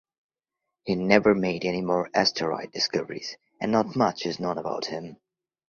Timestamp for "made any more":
1.35-2.09